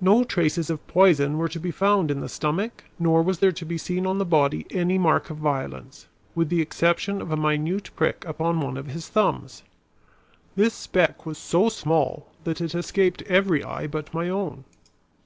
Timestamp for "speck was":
10.72-11.36